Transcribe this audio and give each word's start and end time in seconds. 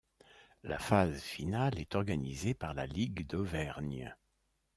La 0.63 0.79
phase 0.79 1.19
finale 1.21 1.77
est 1.77 1.93
organisée 1.93 2.55
par 2.55 2.73
la 2.73 2.87
ligue 2.87 3.27
d'Auvergne. 3.27 4.15